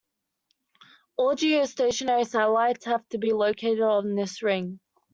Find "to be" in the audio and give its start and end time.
3.09-3.33